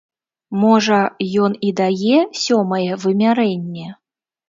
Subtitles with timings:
[0.61, 1.01] Можа,
[1.45, 3.91] ён і дае сёмае вымярэнне?